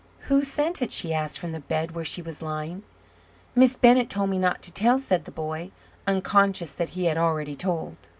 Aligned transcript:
"Who 0.31 0.41
sent 0.43 0.81
it?" 0.81 0.89
she 0.91 1.13
asked, 1.13 1.37
from 1.37 1.51
the 1.51 1.59
bed 1.59 1.91
where 1.91 2.03
she 2.03 2.23
was 2.23 2.41
lying. 2.41 2.81
"Miss 3.53 3.77
Bennett 3.77 4.09
told 4.09 4.31
me 4.31 4.39
not 4.39 4.63
to 4.63 4.71
tell," 4.71 4.97
said 4.99 5.25
the 5.25 5.31
boy, 5.31 5.69
unconscious 6.07 6.73
that 6.73 6.89
he 6.97 7.05
had 7.05 7.19
already 7.19 7.53
told. 7.55 7.97